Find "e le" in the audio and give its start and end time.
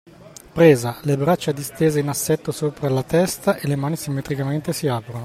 3.57-3.75